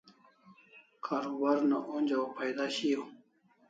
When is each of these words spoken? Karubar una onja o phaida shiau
Karubar 1.07 1.59
una 1.69 1.79
onja 1.97 2.19
o 2.25 2.27
phaida 2.35 2.71
shiau 2.77 3.05